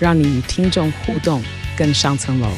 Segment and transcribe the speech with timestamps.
[0.00, 1.42] 让你与听众互动
[1.76, 2.48] 更上层楼。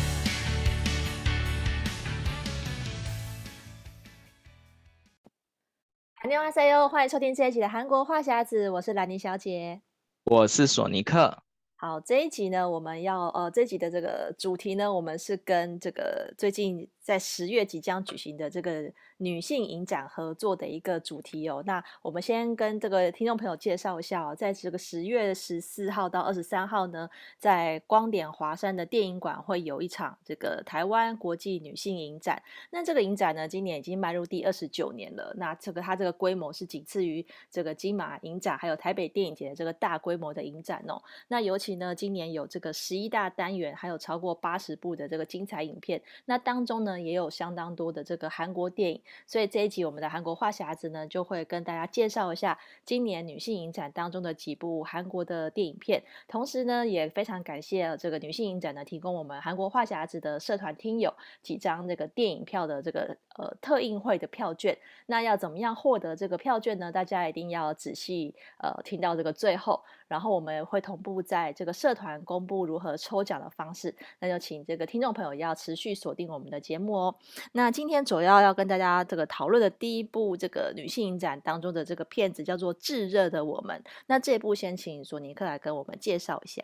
[6.23, 9.83] 안녕하세요，欢迎收听这一集的韩国话匣子，我是兰妮小姐，
[10.25, 11.43] 我是索尼克。
[11.77, 18.84] 好，这一集呢，我们要呃，这一集的这个主题呢，我们是跟这个最近 在十月即将举行的这个
[19.18, 21.64] 女性影展合作的一个主题哦。
[21.66, 27.10] 那我们先跟这个听众朋友介绍一下哦，在这个十月十四号到二十三号呢，
[27.40, 32.40] 在光点华山的电影馆会有一场这个台湾国际女性影展。
[32.70, 35.34] 那这个影展呢，今年已经迈入第二十九年了。
[35.36, 41.02] 那这个它这个规模是仅次于这个金马影展还有台北电影节的这个大规模的影展哦。
[41.28, 46.00] 那尤其呢，今年有这个十一大单元，还有超过八十部的这个精彩影片。
[46.26, 49.02] 那当中呢，也有相当多的这个韩国电影。
[49.26, 56.02] 所以这一集我们的韩国话匣子呢，就会跟大家介绍一下今年女性影展当中的几部韩国的电影片。
[56.28, 64.78] 同时呢，也非常感谢这个女性影展呢，提供我们韩国话匣子的社团听友几张这个电影票的这个呃特映会的票券。
[65.06, 66.92] 那要怎么样获得这个票券呢？
[66.92, 69.84] 大家一定要仔细呃听到这个最后。
[70.10, 77.16] 然后我们会同步在这个社团公布如何抽奖的方式，那就请这个听众朋友要持续锁定我们的节目哦。
[77.52, 83.80] 那今天主要要跟大家这个讨论的第一部这个女性影展当中的这个片子叫做《炙热的我们》。
[84.08, 86.64] 那这部先请索尼克来跟我们介绍一下。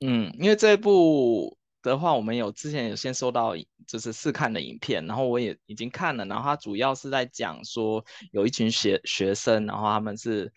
[0.00, 3.54] 嗯，因为这部的话，我们有之前有先收到
[3.86, 8.02] 就是试看的影片，然后我也已经看了，然后它主要是在讲说
[8.32, 10.50] 有一群学学生，然后他们是。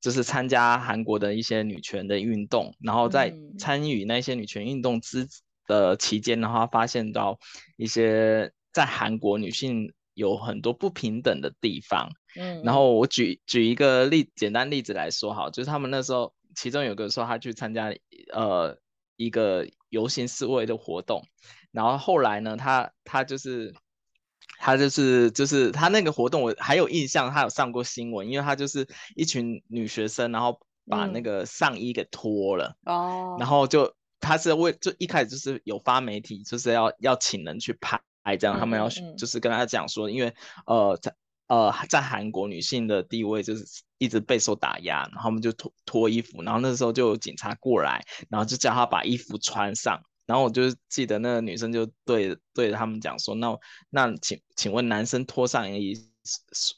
[0.00, 5.28] 就是参加韩国的一些女权的运动，然后在参与那些女权运动之
[5.66, 7.38] 的期间的话，发现到
[7.76, 12.10] 一些在韩国女性有很多不平等的地方。
[12.36, 17.92] 嗯，然后我举举一个例，简单例子来说，好，就是他们那时候，其中有个说他去参加
[18.32, 18.78] 呃
[19.16, 21.22] 一个游行示威的活动，
[21.72, 23.74] 然后后来呢，他他就是。
[24.62, 37.98] 他就是就是他那个活动，我还有印象，他有上过新闻，因为他就是一群女学生，然后把那个上衣给脱了，哦、嗯，然后就他是为就一开始就是有发媒体，就是要要请人去拍
[38.36, 40.34] 这样，他们要就是跟他讲说，因为
[40.66, 41.14] 呃在
[41.48, 43.64] 呃在韩国女性的地位就是
[43.96, 50.02] 一直备受打压，然后他们就脱脱衣服，然后那时候就有警察过来，然后就叫他把衣服穿上。
[50.30, 53.58] 然后我就记得那个女生就对对着他们讲说，那
[53.90, 55.92] 那请请问男生脱上衣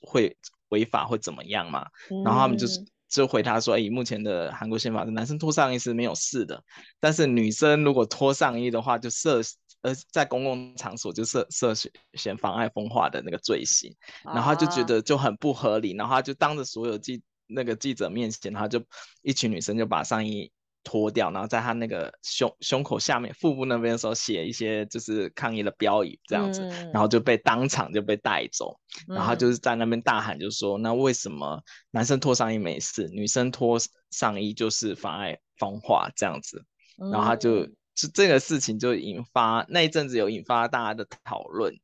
[0.01, 0.35] 会
[0.71, 1.87] 违法会怎么样吗？
[2.11, 6.65] 嗯、然后他们就是就回答说，以目前的韩国宪法，男生脱上衣是没有事的，
[6.99, 9.43] 但是女生如果脱上衣的话，就涉
[9.83, 11.75] 呃在公共场所就涉涉
[12.15, 13.95] 嫌妨碍风化的那个罪行。
[14.25, 18.83] 然后他就觉得就很不合理，然后他就当着所有记那个记者面前，他就
[19.21, 20.51] 一群女生就把上衣。
[20.85, 28.79] 脱掉，然后在他那个胸胸口下面、腹部那边的时候写一些就是抗议的标语，这样子，嗯、然后就被当场就被带走，
[29.09, 33.79] 嗯、然后他就是在那边大喊，就说：“那为什么男生脱上衣没事，女生脱
[34.11, 36.65] 上衣就是妨碍风化这样子？”
[37.13, 37.65] 然后他就
[37.95, 41.75] 就这个事情就引发那一阵子有引发大家的讨论，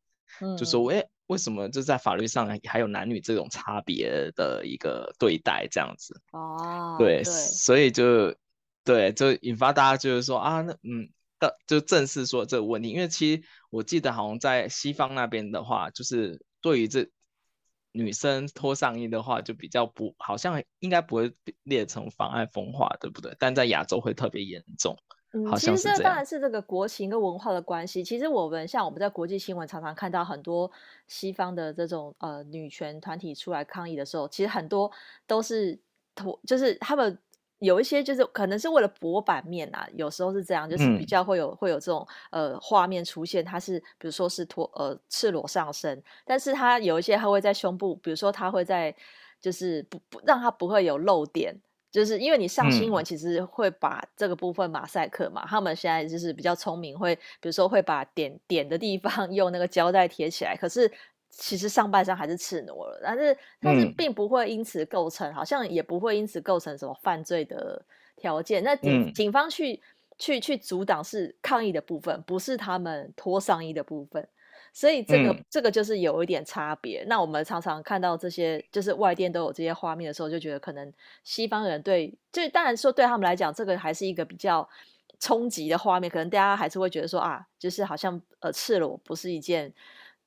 [0.41, 8.35] 嗯、就说：“哎，为什么就在法律上还有男女这种差别的一个对待这样子？”哦，对，对所以就。
[8.89, 17.07] 对，就引发大家就是说啊，那嗯，到就正式说这个问题，因为其实我记得好像在西方那边的话，就是对于这
[17.93, 21.31] 女生脱上衣的话，就比较不，好像应该不会
[21.65, 23.37] 列成妨碍风化，对不对？
[23.39, 24.97] 但在亚洲会特别严重。
[25.35, 25.55] 嗯。
[25.57, 28.03] 其实这当然是这个国情跟文化的关系。
[28.03, 30.71] 其实我们像我们在国际新闻常常看到很多
[31.07, 34.91] 西方的这种呃女权团体出来抗议的时候，其实很多
[35.27, 35.79] 都是
[36.15, 37.19] 脱，就是他们。
[37.61, 48.95] 有一些就是可能是为了博版面啊，有时候是这样，就是比较会有、嗯、会有这种呃画面出现，它是比如说是脱呃赤裸上身，但是它有一些它会在胸部，比如说它会在
[49.41, 51.55] 就是不不让它不会有漏点，
[51.91, 60.91] 就是因为你上新闻其实会把这个部分马赛克嘛，嗯、他们现在就是比较聪明，会比如说会把点点的地方 用那个胶带贴起来，可是。
[61.41, 67.81] 其实上半身还是赤裸了，但是但是并不会因此构成，嗯、好像也不会因此构成什么犯罪的
[68.17, 68.63] 条件。
[68.65, 69.81] 那警、嗯、警方去
[70.19, 74.29] 去去阻挡是抗议的部分，不是他们脱上衣的部分。
[74.73, 77.05] 所以这个、嗯、这个就是有一点差别。
[77.07, 80.93] 那我们常常看到这些，就是外电都有这些画面的时候，就觉得可能
[81.23, 84.69] 西方人对，就当然说对他们来讲，这个还是一个比较
[85.21, 86.11] 冲击的画面。
[86.11, 89.73] 可能大家还是会觉得说啊，就是好像呃赤裸不是一件，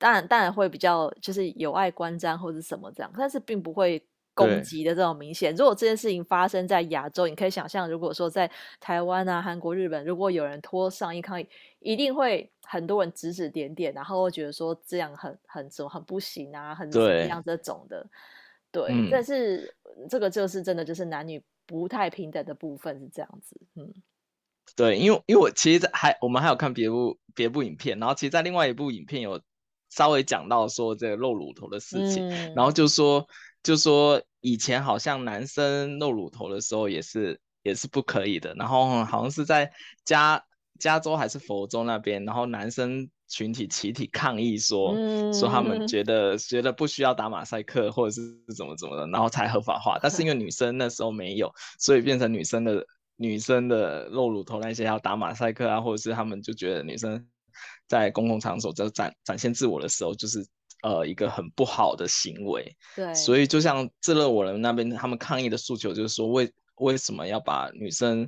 [0.01, 4.03] 当然当然会比较就是有碍观瞻或者什么这样，但是并不会。
[4.33, 8.49] 攻击的这种明显，如果这件事情发生在亚洲，你可以想象，如果说在
[8.79, 11.45] 台湾啊、韩国、日本，如果有人拖上衣抗议，
[11.79, 18.07] 一定会很多人指指点点，然后会觉得说这样很很怎么很不行啊，很怎么样这种的。
[18.71, 19.75] 对，对嗯、但是
[20.09, 23.59] 这个就是真的就是男女不太平等的部分是这样子。
[23.75, 23.93] 嗯，
[24.77, 29.41] 对，因为因为我其实还我们还有看别部别部影片，然后其实，在另外一部影片有
[29.91, 33.23] 稍微讲到说这个露乳头的事情，嗯、然后就说。
[33.63, 39.71] 就说以前好像男生露乳头的时候也是也是不可以的，然后好像是在
[40.03, 40.43] 加
[40.79, 48.21] 加州还是佛州那边，然后男生群体集体抗议说、嗯、说他们觉得觉得不需要打马赛克或者是
[48.57, 49.99] 怎么怎么的，然后才合法化。
[50.01, 52.83] 但是因为女生那时候没有，所以变成女生的
[53.17, 57.23] 女生的露乳头那些要打马赛克啊，或者是他们就觉得女生
[57.91, 60.47] 在公共场所在展展现自我的时候就是。
[60.83, 68.27] 呃，一个很不好的行为，对，所以就像自热我人那边，他们抗议的诉求就是说，为为什么要把女生，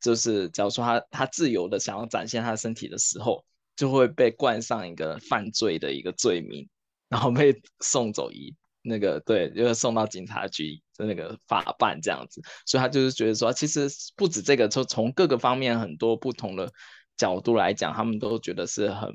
[0.00, 3.44] 就是假如说她她自由的想要展现她的身体的时候，
[3.74, 6.68] 就会被冠上一个犯罪的一个罪名，
[7.08, 7.52] 然后被
[7.82, 16.72] 送走一那个对，就是送到警察局的那个法办这样子，所以他就是觉得说，其实不止这个，就从各个方面很多不同的
[17.18, 19.12] 角度来讲，他们都觉得是很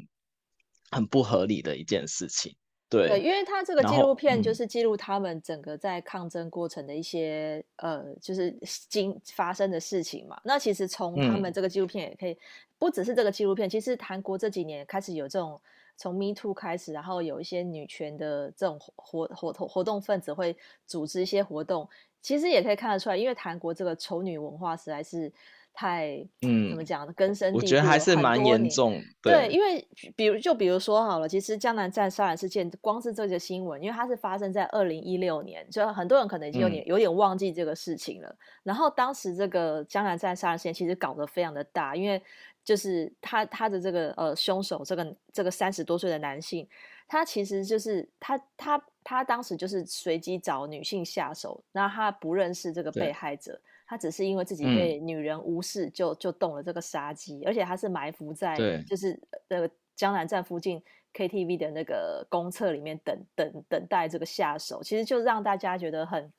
[0.91, 2.55] 很不合理的一件事情。
[2.89, 8.55] 对，对，因为他这个纪录片就是记录他们整个在抗争过程的一些、嗯、呃，就是
[8.87, 10.39] 经发生的事情嘛。
[10.43, 12.37] 那其实从他们这个纪录片也可以，嗯、
[12.77, 15.59] 不只是这个纪录片，其实韩国这几年开始有这种
[15.97, 21.89] 从 Me Too 开始，然后有一些女权的这种活活活活动分子会组织一些活动，
[22.21, 25.33] 其实也可以看得出来，因为韩国这个丑女文化实在是。
[25.73, 27.11] 太嗯，怎么讲呢？
[27.13, 29.01] 根深蒂固，我觉得还是蛮严重。
[29.21, 29.85] 对，对，因为
[30.15, 38.35] 比如就比如说好了，其实江南站杀人事件，光是这个新闻，因为它是发生在二零一六年，就很多人可能已经有点、嗯、有点忘记这个事情了。
[38.61, 42.21] 然后当时这个江南站杀人事件其实搞得非常的大，因为
[42.63, 46.67] 就是他他的这个呃凶手这个这个三十多岁的男性，
[47.07, 53.59] 他其实就是他他他当时就是随机找女性下手，那他不认识这个被害者。
[53.85, 58.55] 他只是因为自己被女人无视就，就、嗯、就动了这个杀机，而且他是埋伏在
[58.87, 60.81] 就是那个江南站附近
[61.13, 66.31] KTV 的那个公厕里面等等等待这个下手，其实就让大家觉得很，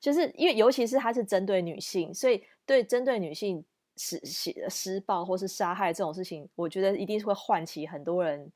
[0.00, 3.64] 就是因为尤其是他是针对女性，所以对针对女性
[3.96, 8.50] 施施施暴或是杀害这种事情，我觉得一定是会唤起很多人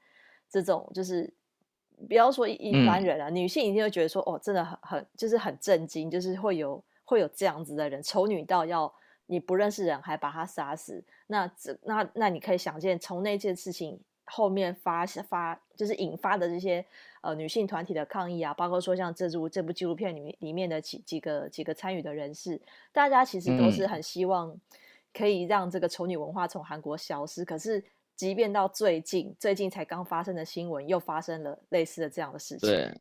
[0.50, 1.32] 这种就是
[2.08, 6.82] 不要说一般人啊，嗯、女性一定会觉得说哦，真的很很就是很震惊，就是会有。
[7.04, 8.92] 会有这样子的人，丑女到要
[9.26, 16.84] 你不认识人还把她杀死，那这那那你可以想见，从那件事情后面发发就是引发的这些
[17.22, 22.60] 呃女性团体的抗议啊，包括说像这部这部纪录片里面里面的几几个几个参与的人士，
[22.92, 24.54] 大家其实都是很希望
[25.12, 27.44] 可以让这个丑女文化从韩国消失。
[27.44, 27.82] 可是
[28.14, 32.68] 即便到最近最近才刚发生的新闻，又发生了类似的这样的事情。
[32.68, 33.00] 对。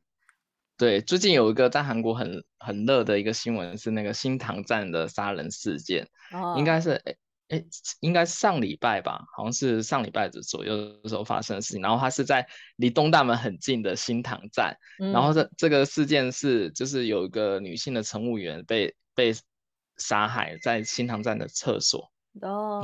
[0.81, 7.15] 对，最近有一个在韩国很很热的一个新闻是那个新塘站的杀人事件，哦、应该是哎
[7.50, 7.63] 哎，
[8.00, 11.83] 应该是上礼拜吧，好像是上礼拜的左右的时候发生的事情。
[11.83, 12.47] 然后它是在
[12.77, 19.35] 离东大门很近的新塘站，嗯、然后这这个事件是就是有一个女性的乘务员被被
[19.97, 22.11] 杀害在新塘站的厕所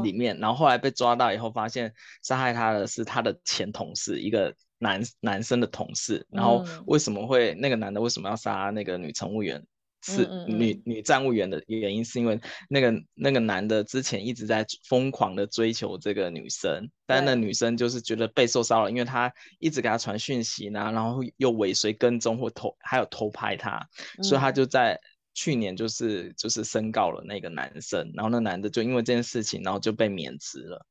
[0.04, 4.54] 里面，哦、然后后来被抓到以后，发现杀害她的是她的前同事一个。
[4.79, 9.65] 男男生的同事，然后为什么会、嗯、那个男的为什么要杀那个女乘务员？
[10.03, 23.86] 是女女站务员的原因，是因为那个那个男的之前一直在疯狂的追求这个女生，但那女生就是觉得被受骚扰，因为他一直给他传讯息呢，然后又尾随跟踪或偷，还有偷拍她，
[24.19, 24.98] 嗯、所以他就在
[25.34, 30.86] 去年就是就是申告了那个男生，然后那男的就因为这件事情，然后就被免职了。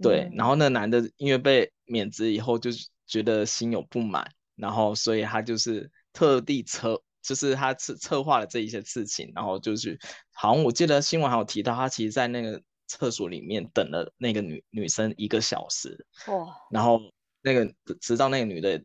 [0.00, 2.86] 对，嗯、然后那男的因为被免职以后就是。
[3.12, 4.26] 觉得心有不满，
[4.56, 9.98] 然后所以他就是特地策，就是他策策划了这一些事情，然后就是
[10.32, 16.98] 好像我记得新闻还有提到，他其实在那个厕所里面等了那个女女生一个小时，哦，然后
[17.42, 18.82] 那个直到那个女的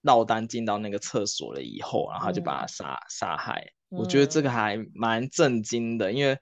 [0.00, 3.64] 落单进到那个厕所了以后，然后就把他杀、嗯、杀害。
[3.90, 6.36] 我觉得这个还蛮震惊的，因为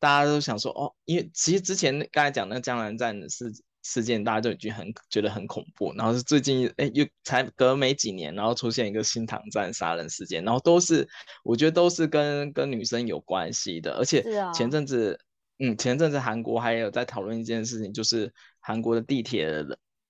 [0.00, 3.28] 大家都想说哦，因为其实之前刚才讲那江南站的
[3.90, 11.08] 事事件，大家就已经很觉得很恐怖，然后是最近哎又才隔没几年，然后出现一个新唐站杀人事件，然后都是
[11.42, 15.18] 我觉得都是跟跟女生有关系的，而且前阵子、啊、
[15.58, 19.50] 嗯前阵子韩国还有在讨论一件事情，就是韩国的地铁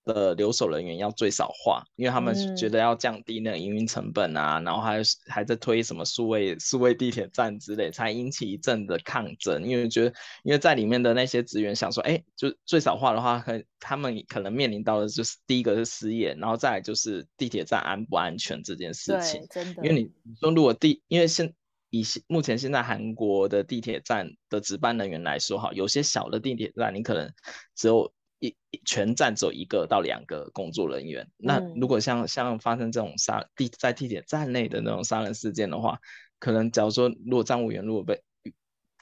[0.04, 0.30] 的。
[0.40, 9.62] 留守人员要最少化，因为他们觉得要降低那个营运成本啊，嗯、然后还还在推什么数位数位地铁站之类，才引起一阵的抗争。
[9.62, 10.14] 因为觉得，
[10.45, 19.45] 因为在里面的那些职员想说，哎，就最少化的话，可他们可能面临到的就是第一个是失业，然后再来就是地铁站安不安全这件事情。
[19.50, 19.87] 真的。
[19.87, 21.52] 因为你说如果地，因为现
[21.90, 27.30] 以目前现在韩国的地铁站的值班人员来说，哈，有些小的地铁站你可能
[27.75, 28.11] 只有。
[28.40, 35.99] 一全站只有一个到两个工作人员，那如果像像发生这种杀地在地铁站内的那种杀人事件的话，
[36.38, 38.23] 可能假如说如果站务员如果被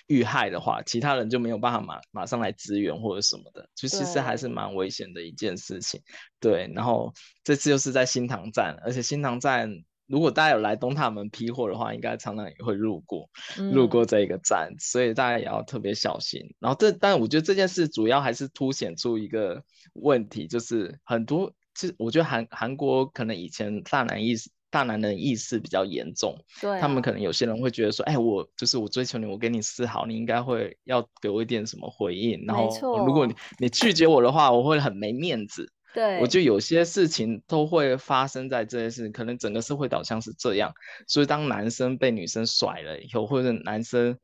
[0.08, 6.02] 遇害的话，其他人就没有办法马马上来支援或者什么的，就其实还是蛮危险的一件事情。
[6.40, 7.12] 对，对，然后
[7.44, 9.84] 这次又是在新塘站，而且新塘站。
[10.08, 13.28] 如果大家有来东大门批货的话，应该常常也会路过，
[13.72, 16.40] 路过这一个站，嗯、所以大家也要特别小心。
[16.58, 19.62] 然后这，但我觉得这件事主要还是凸显出一个
[19.92, 35.70] 问题，就是很多，其实我觉得韩韩国可能以前大男意识、大男人意识比较严重，对、啊，他们可能有些人会觉得说，哎，我就是我追求你，我给你示好，你应该会要给我一点什么回应，然后如果你你拒绝我的话，我会很没面子。
[35.98, 40.72] 对，我就有些事情都会发生在这些事情，可能整个社会导向是这样，
[41.08, 44.16] 所以当男生被女生甩了以后，或者男生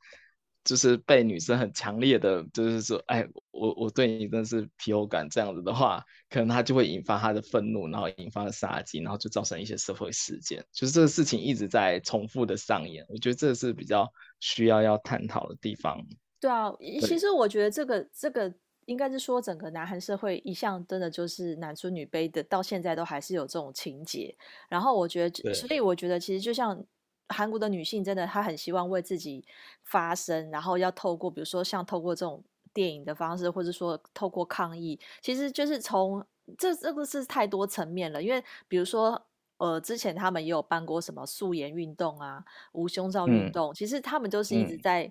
[0.63, 13.05] 就是被女生很强烈的，就是说，哎，我我对你真的是皮有感这样子的话，可能他就会引发他的愤怒，然后引发杀机，然后就造成一些社会事件，就是这个事情一直在重复的上演。
[13.09, 16.01] 我觉得这是比较需要要探讨的地方。
[16.41, 18.55] 对啊，其实我觉得这个这个。
[18.87, 24.35] 应该是说，整个南韩社会一向真的就是男尊女卑的，到现在都还是有这种情节。
[24.69, 26.85] 然后我觉得，所以我觉得其实就像
[27.29, 29.45] 韩国的女性，真的她很希望为自己
[29.83, 36.25] 发声，然后要透过比如说像透过这种电影的方式，或者说透过抗议，其实就是从
[36.59, 38.23] 这这个是太多层面了。
[38.23, 39.27] 因为比如说。
[39.57, 45.11] 呃，之前他们也有办过什么素颜运动啊、无胸罩运动，嗯、其实他们就是一直在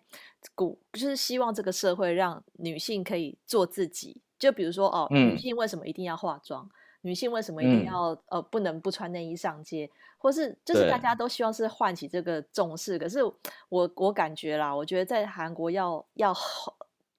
[0.53, 4.21] 鼓，嗯、就是希望这个社会让女性可以做自己。
[4.37, 6.69] 就比如说哦，嗯、女性为什么一定要化妆？
[7.01, 9.89] 女性为什么一定要、嗯、呃不能不穿内衣上街？
[10.17, 12.97] 或是就是大家都希望是唤起这个重视。
[12.97, 13.19] 可是
[13.67, 16.33] 我我感觉啦，我觉得在韩国要要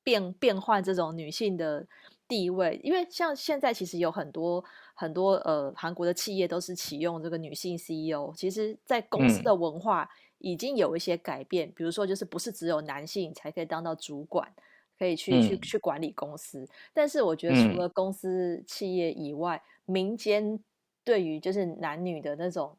[0.02, 1.87] 变变换这种女性的
[2.35, 4.64] 地位，因为像现在其实有很多。
[4.97, 8.33] 很多呃，韩国的企业都是启用这个女性 CEO。
[8.37, 14.55] 其实，在公司的文化已经有一些改变，嗯、比如说，就是不是只有男性才可以当到主管，
[14.97, 16.64] 可以去、嗯、去去管理公司。
[16.93, 20.61] 但是，我觉得除了公司企业以外，嗯、民间
[21.03, 22.79] 对于就是男女的那种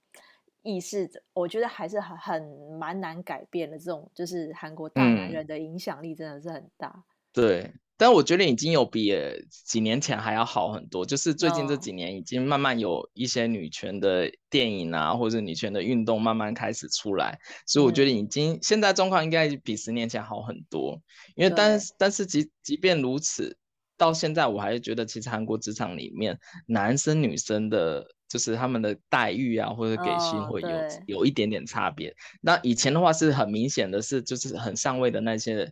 [0.61, 2.41] 意识，我觉得还是很很
[2.79, 3.77] 蛮难改变的。
[3.77, 6.93] 这种就是韩国大男人的影响力真的是很大。
[6.95, 7.73] 嗯、对。
[7.97, 9.13] 但我觉得已经有比
[9.49, 21.01] 几年前还要好很多，就是最近这几年已经慢慢有一些女权的电影啊，或者女权的运动慢慢开始出来，所以我觉得已经现在状况应该比十年前好很多。
[21.35, 23.57] 因为但是但是即即便如此，
[23.97, 26.37] 到现在我还是觉得其实韩国职场里面
[26.67, 30.69] 男生女生的，就是他们的待遇啊或者给薪会有
[31.07, 32.13] 有一点点差别。
[32.41, 35.71] 那以前的话是很明显的是就是很上位的那些。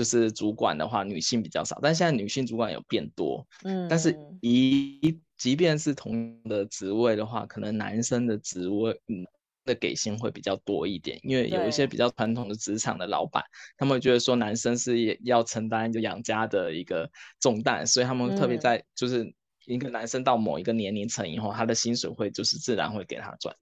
[0.00, 3.46] 就是主管的话，女性比较少，但现在女性主管有变多。
[3.64, 9.26] 嗯，但是一即便是同的职位的话，可能男生的职位嗯
[9.66, 13.44] 的给薪会比较多一点，因为有一些比较传统的职场的老板，
[13.76, 17.06] 他们会觉得说男生是要承担就养家的一个
[17.38, 19.30] 重担，所以他们特别在就是
[19.66, 23.54] 一个男生到某一个年龄层以后，他的薪水会就是自然会给他赚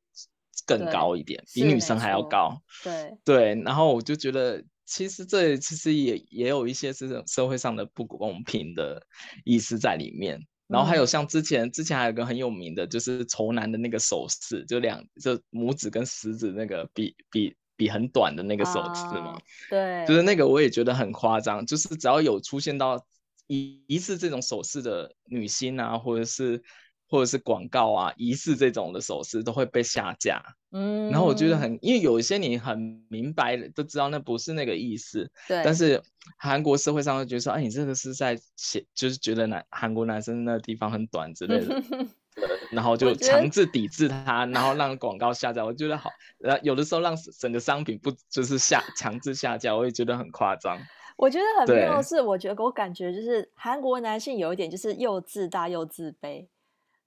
[0.64, 2.56] 更高一点，比女生还要高。
[2.84, 4.62] 对对，然后我就觉得。
[4.88, 9.06] 其实这其实也也有一些这种社会上的不公平的
[9.44, 23.06] 意思在里面，然后还有像之前之前还有个很有名的，就是仇男的那个手势，就两就拇指跟食指那个比比比很短的那个手势嘛，对，就是那个我也觉得很夸张，就是只要有出现到
[23.46, 26.62] 一一次这种手势的女星啊，或者是。
[27.08, 30.42] 或者是广告啊，仪式这种的手势都会被下架。
[30.70, 35.30] 嗯，然后我觉得很，因为有一些你很明白的都知道那不是那个意思。
[35.48, 35.62] 对。
[35.64, 36.02] 但是
[36.36, 41.82] 韩国社会上会觉得说，哎，你这个是在写，就是觉得男韩国男生那个地方很短之类的，
[42.70, 45.64] 然后就强制抵制他，然后让广告下架。
[45.64, 50.78] 我觉得好，然后有的时候让整个商品不就是下强制下架，我也觉得很夸张。
[51.16, 56.46] 我觉得很妙的是，我觉得我感觉就是韩国男性有一点就是又自大又自卑。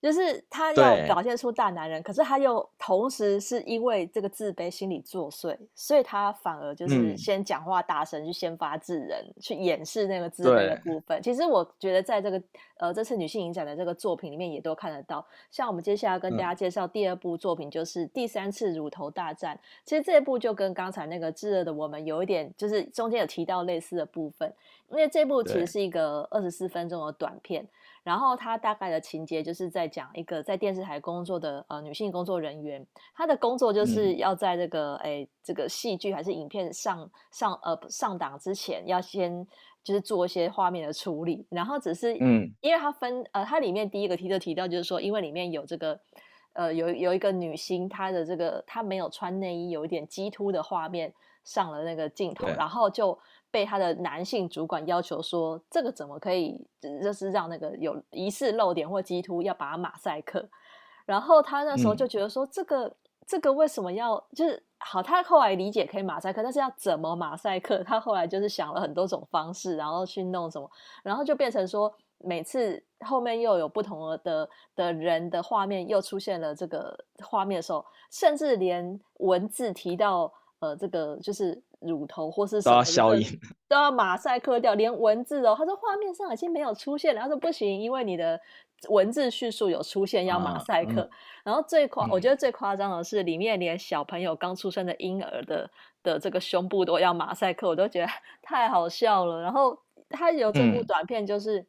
[0.01, 11.21] 就是他要表现出大男人，可是他又同时是因为这个自卑心理作祟，所以他反而就是先讲话大声，去先发制人，嗯、去掩饰那个自卑的部分。
[11.21, 12.41] 其实我觉得在这个
[12.77, 15.23] 呃这次女性影展的这个作品里面也都看得到。
[15.51, 19.55] 像我们接下来要跟大家介绍第二部作品，就是第三次乳头大战。
[19.55, 24.51] 嗯、其实这一部就跟刚才那个炙热的我们有一点，就是中间有提到类似的部分，
[24.89, 27.63] 因为这部其实是一个二十四分钟的短片。
[28.03, 39.45] 然后它大概的情节就是在讲一个在电视台工作的呃女性工作人员，她的工作就是要在这个哎、嗯、这个戏剧还是影片上上呃上档之前，要先
[39.83, 41.45] 就是做一些画面的处理。
[41.49, 45.99] 然后只是嗯，因为它分呃它里面第一个提就提到就是说，因为里面有这个
[46.53, 53.17] 呃有有一个女星，她的这个她没有穿内衣，有一点鸡突的画面上了那个镜头，然后就。
[53.53, 56.65] 被她的男性主管要求说，这个怎么可以，
[57.03, 60.47] 就是让那个有疑似露点或鸡突，要把它马赛克。
[61.05, 62.95] 然后她那时候就觉得说，这个、嗯、
[63.27, 65.03] 这个为什么要就是好？
[65.03, 67.83] 她后来理解可以马赛克，但是要怎么马赛克？
[67.83, 70.71] 她后来就是想了很多种方式，然后去弄什么，
[71.03, 71.93] 然后就变成说，
[72.23, 81.61] 每次后面又有不同的的人的画面又出现了这个画面的时候，甚至连文字提到呃这个就是。
[81.81, 83.21] 乳头或是什么都要，
[83.67, 88.39] 都要马赛克掉，连文字哦，他说画面上已经没有出现了，他说不行，因为你的
[88.89, 91.01] 文字叙述有出现要马赛克。
[91.01, 91.09] 啊嗯、
[91.45, 95.67] 然后最夸，我觉得最夸张的是里面连小朋友刚出生的婴儿的
[96.03, 98.07] 的这个胸部都要马赛克，我都觉得
[98.43, 99.41] 太好笑了。
[99.41, 99.75] 然后
[100.11, 101.65] 他有这部短片就是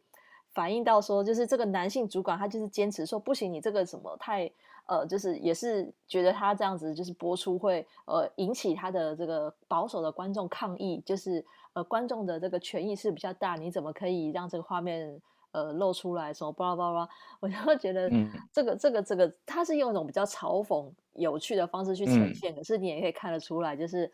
[0.55, 4.51] 反映到说，就是这个男性主管他就是坚持说不行，你这个什么太。
[4.87, 11.43] 呃，就是也是觉得他这样子就是播出会呃引起他的这个保守的观众抗议，就是
[11.73, 16.35] 呃观众的这个权益是比较大，你怎么可以让这个画面呃露出来？
[16.35, 18.11] 什么巴拉巴拉， 我就会觉得
[18.53, 24.11] 这个这个这个他是用一种比较嘲讽、有趣的方式去呈现，可是你也可以看得出来，就是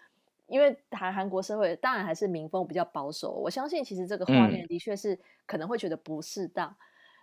[0.48, 6.76] 因为韩韩国社会当然还是民风比较保守，我相信其实这个画面的确是可能会觉得不适当，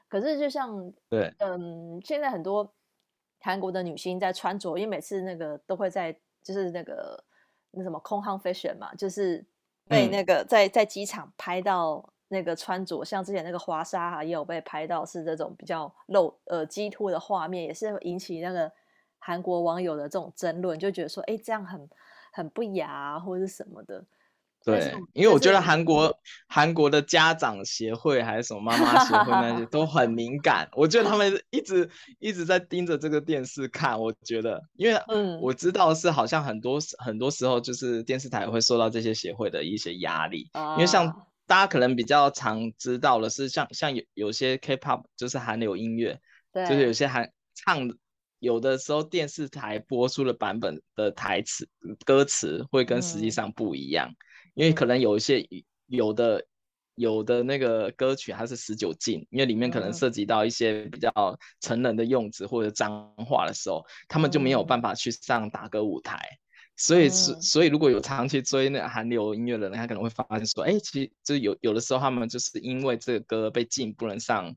[0.07, 1.33] 可是就像对。
[1.39, 2.73] 嗯现在很多。
[3.41, 6.11] 韩国的女星在穿着，因为每次那个都会在，
[6.41, 7.23] 就是那个
[7.69, 9.45] 那什么空航 fashion 嘛，就是
[9.87, 18.71] 被那个在在机场拍到那个穿着，像之前那个华莎哈也有被拍到是这种比较露呃激凸的画面，也是引起那个
[19.19, 21.87] 韩国网友的这种争论，就觉得说，哎，这样很
[22.35, 24.05] 很不雅啊，或者是什么的。
[24.63, 26.11] 对，因为我觉得韩国
[26.47, 33.99] 韩国的家长协会还是什么妈妈协会那些 都很敏感，我觉得他 们一直一直在盯着这个电视看。
[33.99, 46.19] 我觉得，因为嗯，我知道是好像很多很多时候就是电视台会受到这些协会的一些压力，因为像大家可能比较常知道的是像像有有些 K-pop 就是韩流音乐，
[46.51, 47.87] 对，就是有些韩唱
[48.45, 51.67] 有的时候电视台播出的版本的台词
[52.05, 54.13] 歌词会跟实际上不一样。
[54.53, 55.45] 因为可能有一些
[55.87, 56.45] 有的
[56.95, 61.11] 有的那个歌曲它是十九禁，因为里面可能涉及到一些比较
[61.59, 66.19] 成人的用词或者脏话的时候，他们就没有办法去上打歌舞台。
[66.77, 74.55] 所以是所以如果有长期追那个韩流音乐的人，他可能会发现说，哎，其实就有有的时候他们就是因为这个歌被禁，不能上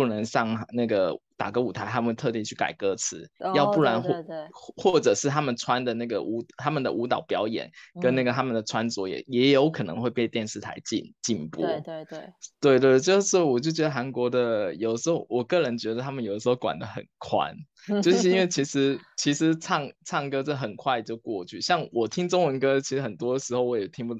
[0.00, 1.18] 不能上那个。
[1.40, 4.12] 打歌舞台，他们特地去改歌词，oh, 要不然或
[4.52, 11.64] 或者是他们穿的那个舞，他们的舞蹈表演跟那个他们的穿着也、嗯、也有可能会被电视台禁禁播。
[11.64, 17.56] 对对对对对，就是我就觉得韩国的有时候，我个人觉得他们有的时候管得很宽，
[18.04, 24.14] 就是因为其实其实唱唱歌这很快就过去，像我听中文歌，其实很多时候我也听不。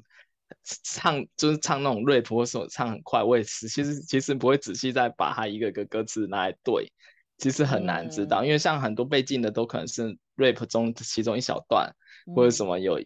[0.83, 6.91] 唱就是唱那种 rap 或者唱很快，我也是其实其实不会仔细再把它一个个歌词拿来对，
[7.37, 11.93] 其实很难知道，嗯、因为像很多被禁的都可能是 rap 中其中一小段，
[12.27, 13.01] 嗯、或者什么有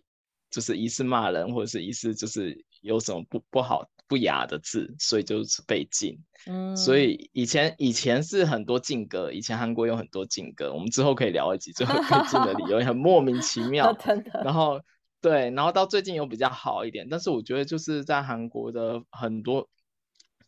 [0.50, 6.18] 就是疑似骂人，或者是疑似就是有什么不不好不雅的字，所以就是被禁。
[6.48, 13.96] 嗯，所以以前以前是很多禁歌，以前韩国有很多禁歌，我们之后可以聊一集最后被禁的理由，很莫名其妙，
[14.44, 14.82] 然后。
[15.28, 19.68] 对，然后到最近有比较好一点，但是我觉得就是在韩国的很多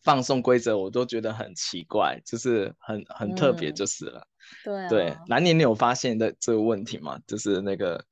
[0.04, 4.20] 放送规则，我都觉得很奇怪，就是很很特别，就是了。
[4.20, 7.18] 嗯、对、啊、对，南宁，你有发现的这个问题吗？
[7.26, 8.04] 就是那个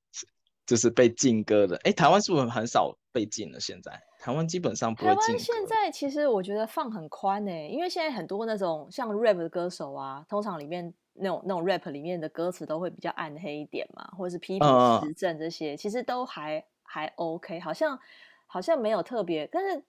[0.66, 3.58] 就是被禁歌的，哎，台湾是不是很少被禁了？
[3.58, 5.16] 现在台湾基本上不会禁。
[5.16, 10.92] 台湾现在其实我觉得放很宽诶，因为现在很多那种像 rap 的歌手啊，通常里面。
[11.18, 17.98] 那种那种 rap 里面的歌词都会比较暗黑一点嘛，或者是批评时政这些，uh, 其实都还还 OK，好像
[18.46, 19.82] 好像没有特别，但是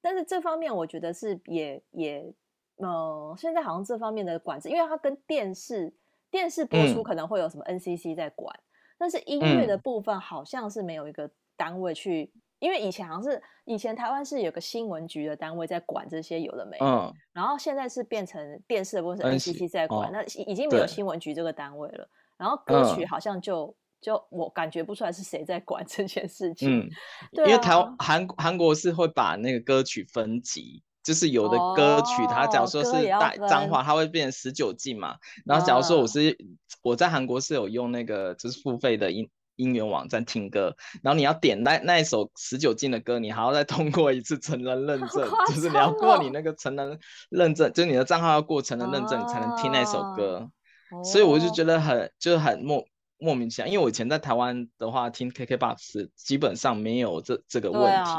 [0.00, 2.34] 但是这方面我觉得是也也，
[2.78, 5.94] 嗯，现在好像这方面的管制，因为它跟电视
[6.32, 8.66] 电视播出可能会有什么 NCC 在管，嗯、
[8.98, 12.32] 但是音乐的部分好像是没有一个单位去。
[12.58, 22.08] 因为以前好像是以前台湾是有个新闻局的单位在管这些有的没的，嗯，然后现在是变成电视的部分是 NCC 在管，嗯、那已经没有新闻局这个单位了。
[22.38, 26.90] 然后歌曲好像就、嗯、就我感觉不出来是谁在管 这件事情，嗯，
[27.32, 35.16] 对啊、因为台韩韩国是会把那个歌曲分级，就是有的歌曲它假如说是带脏话，它会变成十九禁嘛。
[35.44, 39.28] 然后假如说我是、嗯、我在韩国是有用那个就是付费的音。
[39.56, 46.98] 音源网站听歌，然后你要点那那一首十九禁的歌，你还要再通过一次成人认证，哦、就是你要过你那个成人
[47.30, 50.48] 认证，就是你的账号要过成人认证，你才能听那首歌。
[50.90, 52.84] 哦、所以我就觉得很就是很莫
[53.18, 58.10] 莫名其妙，因为我以前在台湾的话听 KKBOX 基本上没有这这个问题。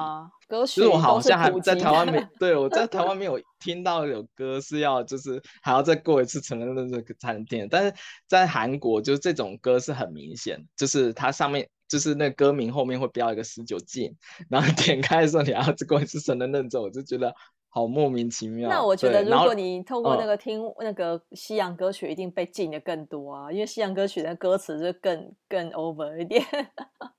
[0.47, 7.93] 歌曲，就是我好像还在台湾没，对，我在台湾没 有听到有歌是要就是还要再过一次成人认证才能听，但是
[8.27, 14.15] 在韩国就是这种歌是很明显，就是它上面就是那歌名后面会标一个十九禁，
[14.49, 17.33] 然后点开的时候你要再过一次成人认证，我就觉得。
[17.77, 18.67] 好莫名其妙。
[18.67, 26.43] 那我觉得，如果你通过那个听那个西洋歌曲，一定被禁的更多啊，嗯、因为西洋歌曲的歌词就更更 over 一点。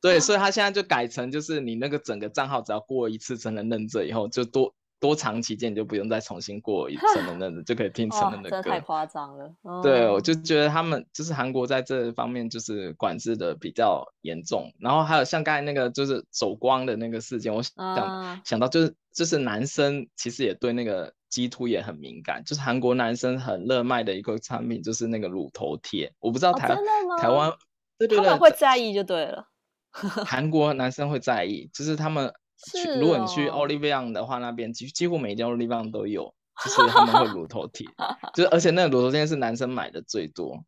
[0.00, 4.74] 对，所以他现在就改成，就是你那个整个账号只要过一次真人认证以后，就多。
[5.00, 8.56] 多长期间你就不用再重新过一次成人的，就可以听成人的歌。
[8.58, 9.54] 哦、太夸张了。
[9.62, 14.72] 哦、对，我就觉得他们就是韩国在这方面就是管制的比较严重。
[14.80, 22.42] 然后还有像刚才那个就是走光的那个事件，我想、啊、想到就是就是男生其实也对那个激凸也很敏感。
[22.44, 26.78] 就是韩国男生很热卖的一个产品就是那个乳头贴，我不知道台、哦、
[27.20, 27.52] 台湾
[27.98, 29.46] 对对对，他们会在意就对了。
[30.26, 32.32] 韩国男生会在意，就是他们。
[32.58, 37.86] 去，哦、如果你去 Olive 的话，那边几几乎每一家 Olive 都有，就是他们会 乳头贴，
[38.34, 40.64] 就是而且那个乳头贴是男生买的最多。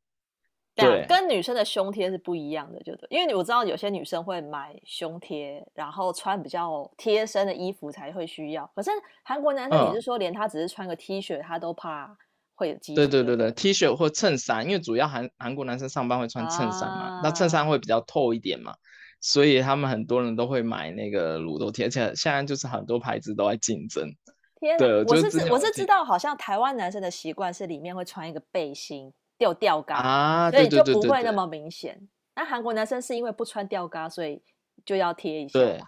[0.73, 8.71] 对，跟女生的胸贴是不一样的，就对，因为我知道有些女生会买胸贴，然后穿比较贴身的衣服才会需要。
[8.75, 8.91] 可是
[9.23, 12.17] 韩国男生，你是说连他只是穿个 T 恤，他都怕
[12.55, 12.95] 会有激？
[12.95, 18.77] 对对对对，T 恤或衬衫，因为主要韩韩国男生上班会穿衬衫嘛，啊、那衬衫会比较透一点嘛。
[19.21, 24.11] 所以他们很多人都会买那个乳头贴，而且现在就是很多牌子都在竞争。
[24.59, 32.09] 天哪，对，我是我是知道，好像台湾男生的习惯是里面会穿一个背心吊吊嘎啊，所以就不会那么明显。
[32.35, 34.43] 那韩国男生是因为不穿吊嘎，所以
[34.85, 35.59] 就要贴一下。
[35.59, 35.81] 对，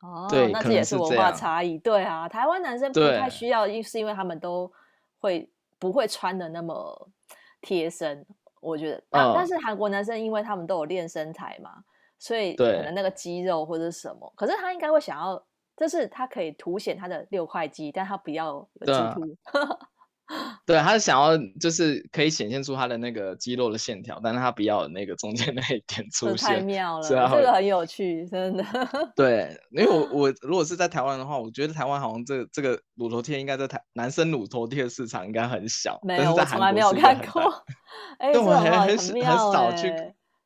[0.00, 1.78] 哦，对，那这也是文化差异。
[1.78, 4.70] 对啊，台湾男生不太需要，因是因为他们都
[5.20, 7.08] 会不会穿的那么
[7.62, 8.26] 贴身。
[8.60, 11.70] 我觉得，但但是韩国男生因为他们都有练身材嘛。
[12.22, 15.44] 所以可能那个肌肉或者什么，可是他应该会想要，
[15.76, 19.36] 就是他可以凸显他的六块肌，但他不要有激凸。
[20.64, 26.48] 对，他是想要就是可以显现出他的那个肌肉的线条，但是他不要那个中间那一点 出现。
[26.48, 28.64] 太妙了，这个很有趣，真的。
[29.16, 37.64] 对， 因为我我如果是在台湾的话，我觉得台湾好像这个、这个乳头贴应该在台男生乳头贴的市场应该很小，没有，但是在韩国我从来没有看过。
[38.18, 39.92] 哎，我很很很少去。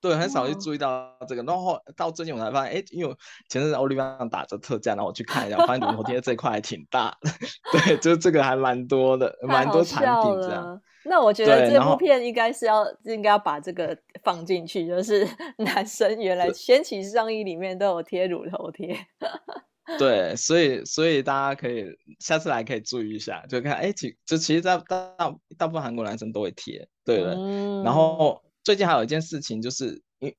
[0.09, 3.17] 对，很少去注意到这个，然后到最近我才发现，哎，因为我
[3.49, 7.31] 前阵子奥利维打折特价，然后我去看一下，发现乳头贴这块还挺大的，
[7.73, 10.81] 对，就这个还蛮多的，蛮多产品这样。
[11.05, 15.27] 那我觉得这部片应该是要应该要把这个放进去，就是
[15.59, 18.97] 男生原来掀起上衣里面都有贴乳头贴。
[19.99, 21.87] 对，所以所以大家可以
[22.19, 25.15] 下次来可以注意一下，就看哎，其就其实大大
[25.57, 28.43] 大部分韩国男生都会贴，对的，嗯、然后。
[28.67, 30.37] 最近还有一件事情，就是因为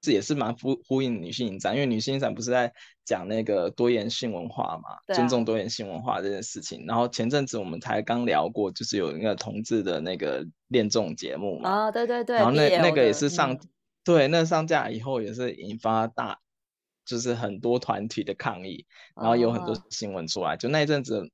[0.00, 2.72] 这也是蛮呼呼应女性影展，因为女性影展不是在
[3.04, 6.84] 讲那个多元性文化嘛，啊、尊重多元性文化这件事情。
[6.84, 13.60] 然后前阵子我们才刚聊过，就是有一个同志的那个恋综节目嘛，啊，对对对，然后那那个也是上，嗯、
[14.02, 16.40] 对，那上架以后也是引发大，
[17.04, 21.30] 就是很多团体的抗议，然后有很多新闻出来，啊、就那一阵子。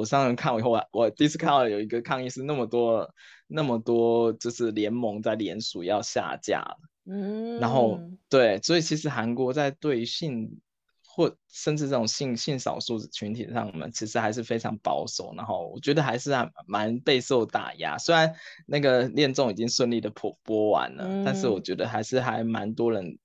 [0.00, 3.14] 我上次看以后，我第一次看到有一个抗议是那么多
[3.46, 6.64] 那么多，就是联盟在联署要下架。
[7.04, 10.60] 嗯，然后对，所以其实韩国在对性
[11.06, 15.34] 或甚至这种性性少数群体上面，其实还是非常保守。
[15.36, 17.98] 然后我觉得还是还蛮备受打压。
[17.98, 18.34] 虽然
[18.66, 23.18] 那个恋综已经顺利的播播完了，嗯、但是我觉得还是还蛮多人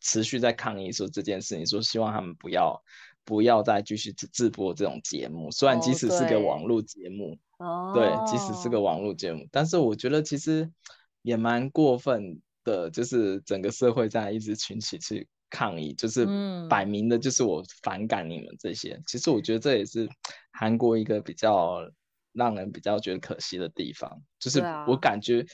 [0.00, 2.82] 持续在抗议说这件事情，说希望他们不要。
[3.24, 10.70] 不要再继续直播这种节目，虽然即使是个网络节目，哦、对，即使是个网络节目，但是我觉得其实
[11.22, 16.26] 也蛮过分的，就是整个社会在一直群起去抗议，就是
[16.68, 18.94] 摆明的就是我反感你们这些。
[18.94, 20.08] 嗯、其实我觉得这也是
[20.52, 21.80] 韩国一个比较
[22.32, 25.44] 让人比较觉得可惜的地方，就是我感觉。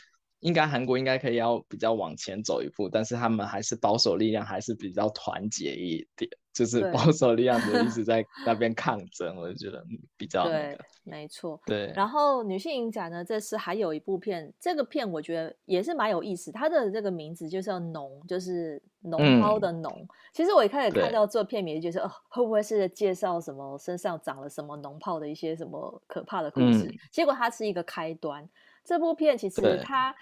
[0.41, 9.81] 应该韩国应该可以要比较往前走一步，但是他们还是保守力量还是比较团结一点，就是保守力量就一直在 那边抗争，我就觉得
[10.17, 11.61] 比较、那个、对，没错。
[11.65, 20.09] 对，然后女性影展呢，这次还有一部片，这个片我觉得也是蛮有意思，它的这个名字就叫脓，就是脓泡的脓、嗯。
[20.33, 26.87] 其实我一开始看到这片名，就是哦，会不会是介绍什么身上长了什么脓泡的一些什么可怕的故事？
[26.87, 28.49] 嗯、结果它是一个开端。
[28.85, 30.15] 这部片其实它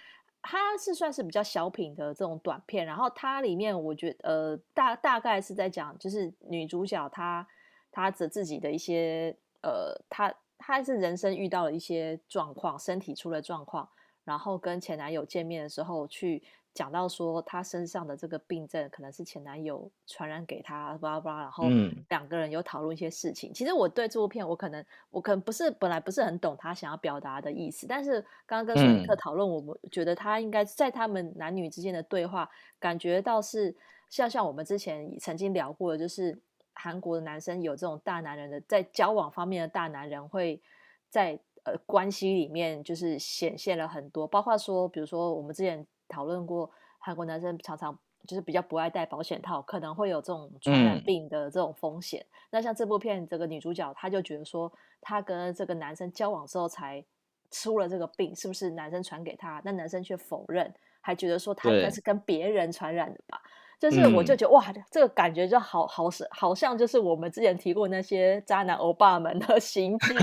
[0.49, 7.47] 它是算是比较小品的这种短片，然后它里面我觉呃大大概是在讲，就是女主角她
[7.91, 13.89] 她的自己的一些呃她她是人生遇到了一些状况，身体出了状况，
[14.25, 16.43] 然后跟前男友见面的时候去。
[16.77, 21.65] 讲到说他身上的这个病症可能是前男友传染给他，巴拉巴拉，然后
[22.11, 23.51] 两个人有讨论一些事情。
[23.51, 33.75] 嗯、其实我对这部片，我可能我可能不是本来不是很懂他想要表达的意思，但是刚刚跟索尼克讨论，我们觉得他应该在他们男女之间的对话，感觉到是
[34.11, 36.39] 像像我们之前曾经聊过的，就是
[36.75, 40.61] 韩国的男生有这种大男人的在交往方面的大男人会
[41.09, 45.87] 在呃关系里面就是显现了很多，包括说比如说我们之前。
[46.09, 52.21] 讨论过，韩国男生常常就是比较不爱戴保险套，可能会有这种传染病的这种风险。
[52.21, 52.33] 嗯。
[52.51, 57.05] 那像这部片，这个女主角她就觉得说，她跟这个男生交往之后才
[57.51, 59.61] 出了这个病，是不是男生传给她？
[59.65, 63.41] 那男生却否认，还觉得说他应该是跟别人传染的吧？
[63.79, 70.17] 就是我就觉得哇，这个感觉就好好是好像就是我们之前提过那些渣男欧巴们的 行径。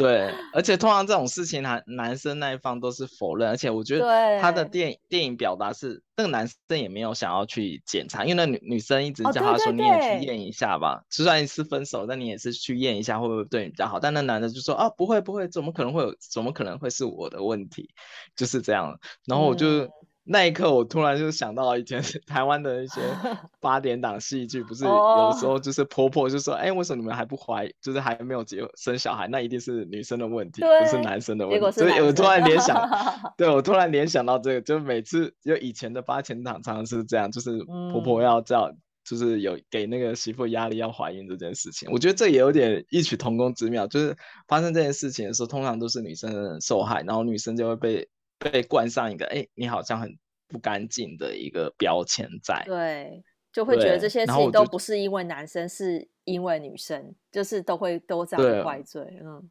[0.00, 14.00] 对，而且通常这种事情，男男生那一方都是否认，而且我觉得他的电影电影表达是，那个男生也没有想要去检查，因为那女女生一直叫他说，你也去验一下吧，就算是分手，但你也是去验一下会不会对你比较好。
[14.00, 17.90] 但那男的就说啊，不会不会，怎么可能会有，怎么可能会是我的问题，
[18.34, 18.98] 就是这样。
[19.26, 19.84] 然后我就。
[19.84, 19.90] 嗯
[20.32, 23.00] 那一刻，我突然就想到以前 台湾的一些
[23.60, 29.26] 八点档戏剧，不是有时候就是婆婆就说：“哎、欸，为什么你们还不怀，就是还没有结生小孩？
[29.26, 32.88] 那一定是女生的问题，不是男生的问题。”所以，我突然联想，
[33.36, 37.58] 对我突然联想到这个，就每次就以前的八点档常常是这样，就是
[37.90, 38.72] 婆婆要叫，
[39.04, 41.88] 就是有给那个媳妇压力要怀孕这件事情。
[41.90, 44.16] 我觉得这也有点异曲同工之妙，就是
[44.46, 48.08] 发生这件事情的时候，通常都是女生受害，然后女生就会被。
[48.40, 50.16] 被冠上一个“哎、欸，你好像很
[50.48, 53.22] 不干净”的一个标签在，对，
[53.52, 59.20] 就会觉得这些事情都不是因为男生，是因为女生，就是都会都这样怪罪。
[59.22, 59.50] 嗯，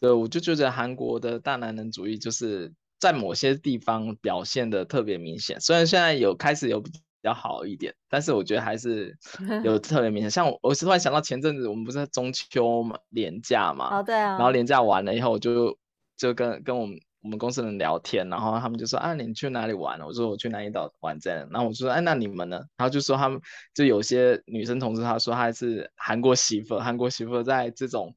[0.00, 9.18] 对，我就觉得韩国的大男人主义就是在某些地方表现的特别明显，虽然现在有开始有比较好一点，但是我觉得还是
[9.64, 10.30] 有 特别明显。
[10.30, 15.76] 像我，我是突然想到前阵子我们不是中秋嘛，连假嘛，哦，对啊，然后连假完了以后，我就
[16.16, 16.96] 就跟跟我们。
[17.20, 20.06] 我们公司人聊天，然后他们就说啊，你去哪里玩了？
[20.06, 21.48] 我说我去南怡岛玩这样。
[21.50, 22.56] 然后我就说哎，那你们呢？
[22.76, 23.40] 然后就说他们
[23.74, 28.14] 就有些女生同事，她说她是韩国媳妇，韩国媳妇在这种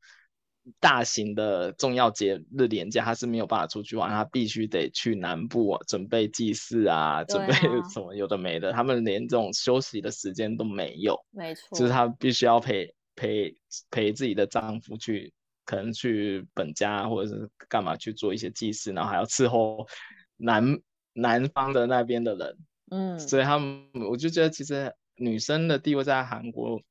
[0.79, 7.53] 大型的重要节日年假，她是没有办法出去玩，她必须得去南部准备祭祀啊，准备
[7.91, 13.57] 什么有的没的，他们连这种休息的时间都没有，没错，就是她必须要陪陪
[13.89, 15.33] 陪自己的丈夫去。
[15.71, 19.87] 可能去本家或者是干嘛去做一些祭祀，然后还要伺候
[20.35, 20.81] 南
[21.13, 22.57] 南方的那边的人，
[22.89, 26.81] 嗯，所以他们我就觉得其实女生的地位在韩国，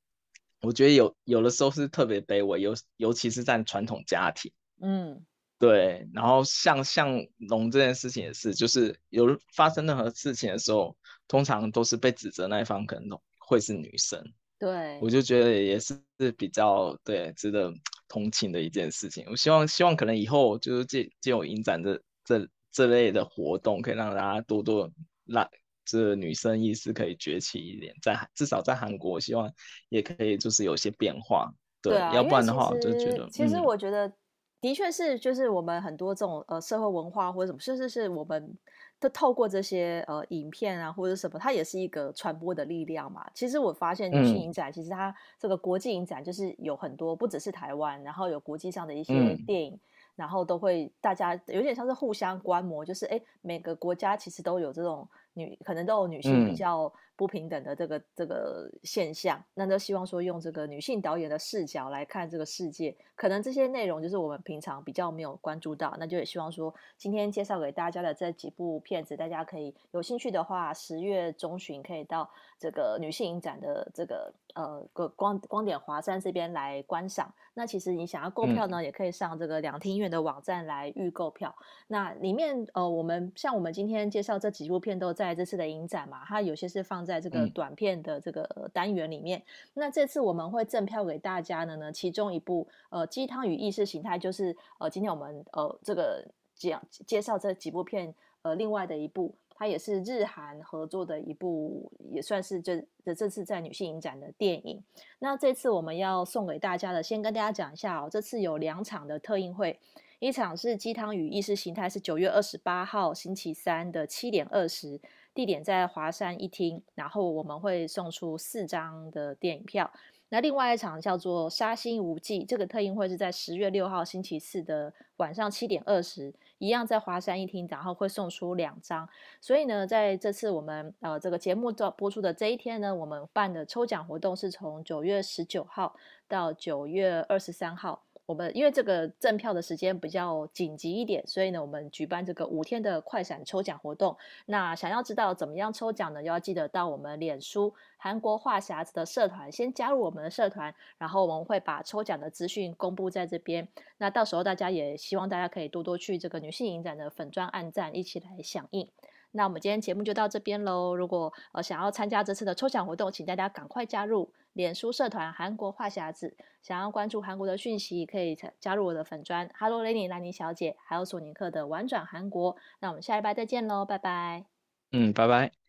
[0.63, 5.27] 我觉得有有的时候是特别卑微，尤尤其是在传统家庭，嗯，
[5.59, 6.09] 对。
[6.15, 10.97] 然后像像龙这件事情也是，就是有发生任何事情的时候，
[11.29, 14.25] 通常都是被指责那一方可能会是女生，
[14.59, 16.01] 对，我就觉得也是
[16.39, 17.71] 比较对值得。
[18.11, 24.91] 同情的一件事情，我希望希望可能以后就是借借有影展这这这类的活动，可以让大家多多
[25.25, 25.49] 让
[25.85, 29.51] 这女生意识可以崛起一点，在至少在韩国，希望
[29.89, 31.51] 也可以就是有些变化。
[31.81, 34.13] 对，对啊，要不然的话，我就觉得其实我觉得
[34.61, 38.59] 的确是就是我们很多这种呃社会文化或者什么，甚至是我们。
[39.01, 43.27] 都透过这些呃影片啊或者什么，它也是一个传播的力量嘛。
[43.35, 49.81] 其实我发现女性影展，其实它这个国际影展就是有很多，不只是台湾，然后有国际上的一些电影，
[50.15, 55.09] 然后都会大家有点像是互相观摩，就是哎，每个国家其实都有这种
[55.41, 56.93] 女，可能都有女性比较。
[57.17, 68.91] 不平等的这个这个现象，那都希望说用这个女性导演的视角来看这个世界，可能这些内容就是我们平常比较没有关注到，那就也希望说今天介绍给大家的这几部片。
[68.91, 77.33] 片子，大家可以有兴趣的话，十月中旬可以到这个女性影展的这个呃个光光点华山这边来观赏。
[77.55, 81.55] 那其实你想要购票呢，嗯、也可以上这个两厅院的网站来预购票。
[81.87, 89.39] 那里面呃，我们像我们今天介绍这几部片都在这次的影展嘛，它有些是放在这个短片的这个单元里面。
[89.39, 99.35] 嗯、那这次我们会赠票给大家的呢，其中一部呃鸡汤与意识形态，就是呃今天我们呃这个讲介绍这几部片呃另外的一部。
[99.63, 104.83] 它也是日韩合作的一部，也算是这这这次在女性影展的电影。
[105.19, 108.09] 那这次我们要送给大家的，先跟大家讲一下哦。
[108.11, 109.79] 这次有两场的特映会，
[110.19, 114.99] 一场是《鸡汤与意识形态》，是九月二十八号星期三的七点二十，
[115.41, 119.91] 地点在华山一厅，然后我们会送出四张的电影票。
[120.29, 129.09] 那另外一场叫做《杀心无忌》，这个特映会是在十月六号星期四的晚上七点二十，一样在华山一厅，然后会送出两张。
[129.41, 135.97] 所以呢，在这次我们呃这个节目做播出的这一天呢，我们办的抽奖活动是从九月十九号
[136.29, 138.03] 到九月二十三号。
[138.31, 144.17] 我们因为这个赠票的时间比较紧急一点，所以呢，我们举办这个五天的快闪抽奖活动。
[144.47, 146.23] 那想要知道怎么样抽奖呢？
[146.23, 153.67] 要记得到我们脸书韩国话匣子的社团，先加入我们的社团，然后我们会把抽奖的资讯公布在这边。
[153.99, 158.89] 那到时候大家也希望大家可以多多去这个女性影展的粉专按赞，一起来响应。
[159.33, 160.95] 那我们今天节目就到这边喽。
[160.95, 164.33] 如果呃想要参加这次的抽奖活动，请大家赶快加入。
[164.53, 169.49] 脸书社团韩国话匣子，想要关注韩国的讯息，可以加入我的粉砖。
[169.57, 172.57] Hello Lenny 兰妮小姐，还有索尼克的玩转韩国。
[172.81, 174.45] 那我们下礼拜再见喽，拜拜。
[174.91, 175.60] 嗯，拜拜。